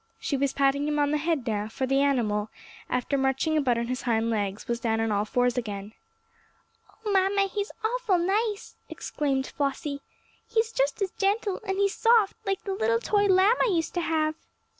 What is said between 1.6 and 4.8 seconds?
for the animal, after marching about on his hind legs, was